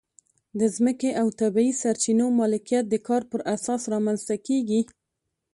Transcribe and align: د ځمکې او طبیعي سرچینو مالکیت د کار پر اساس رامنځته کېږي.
د 0.59 0.61
ځمکې 0.75 1.09
او 1.21 1.27
طبیعي 1.39 1.71
سرچینو 1.81 2.25
مالکیت 2.39 2.85
د 2.89 2.95
کار 3.07 3.21
پر 3.31 3.39
اساس 3.55 3.81
رامنځته 3.93 4.35
کېږي. 4.47 4.81